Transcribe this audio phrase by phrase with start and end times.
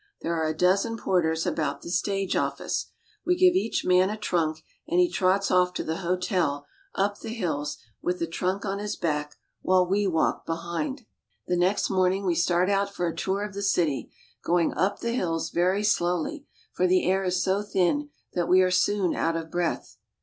[0.21, 2.87] There are a dozen porters about the stage office.
[3.23, 7.29] We give each man a trunk, and he trots off to the hotel up the
[7.35, 11.05] hills with the trunk on his back, while we walk behind.
[11.45, 14.11] The next morning we start out for a tour of the city,
[14.43, 18.61] go ing up the hills very slowly, for jthe air is so thin that we
[18.63, 19.97] are soon out of breath.